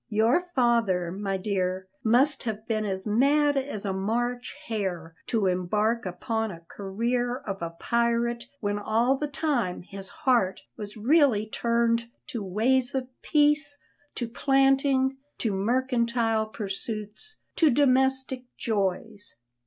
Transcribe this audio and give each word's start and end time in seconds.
Your 0.09 0.49
father, 0.55 1.11
my 1.11 1.37
dear, 1.37 1.87
must 2.03 2.41
have 2.41 2.65
been 2.67 2.85
as 2.85 3.05
mad 3.05 3.55
as 3.55 3.85
a 3.85 3.93
March 3.93 4.55
hare 4.65 5.13
to 5.27 5.45
embark 5.45 6.07
upon 6.07 6.49
a 6.49 6.61
career 6.67 7.37
of 7.37 7.61
a 7.61 7.69
pirate 7.79 8.45
when 8.61 8.79
all 8.79 9.15
the 9.15 9.27
time 9.27 9.83
his 9.83 10.09
heart 10.09 10.61
was 10.75 10.97
really 10.97 11.45
turned 11.45 12.09
to 12.29 12.41
ways 12.43 12.95
of 12.95 13.09
peace, 13.21 13.77
to 14.15 14.27
planting, 14.27 15.17
to 15.37 15.53
mercantile 15.53 16.47
pursuits, 16.47 17.35
to 17.57 17.69
domestic 17.69 18.41
joys." 18.57 19.35